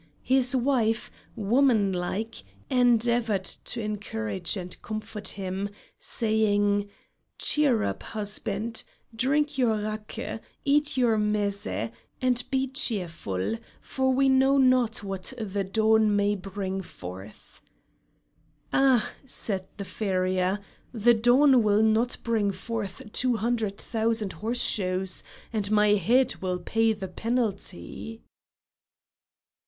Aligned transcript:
His 0.23 0.55
wife, 0.55 1.11
woman 1.35 1.93
like, 1.93 2.41
endeavored 2.71 3.43
to 3.43 3.81
encourage 3.83 4.57
and 4.57 4.81
comfort 4.81 5.27
him, 5.27 5.69
saying: 5.99 6.89
"Cheer 7.37 7.83
up, 7.83 8.01
husband, 8.01 8.81
drink 9.15 9.59
your 9.59 9.77
raki, 9.77 10.39
eat 10.65 10.97
your 10.97 11.19
mézé, 11.19 11.91
and 12.19 12.43
be 12.49 12.65
cheerful, 12.65 13.57
for 13.79 14.11
we 14.11 14.27
know 14.27 14.57
not 14.57 15.03
what 15.03 15.33
the 15.37 15.63
dawn 15.63 16.15
may 16.15 16.35
bring 16.35 16.81
forth." 16.81 17.61
"Ah!" 18.73 19.07
said 19.23 19.67
the 19.77 19.85
farrier, 19.85 20.59
"the 20.91 21.13
dawn 21.13 21.61
will 21.61 21.83
not 21.83 22.17
bring 22.23 22.49
forth 22.51 23.11
two 23.13 23.35
hundred 23.35 23.77
thousand 23.77 24.33
horseshoes, 24.33 25.21
and 25.53 25.69
my 25.69 25.89
head 25.89 26.37
will 26.37 26.57
pay 26.57 26.91
the 26.91 27.07
penalty." 27.07 28.23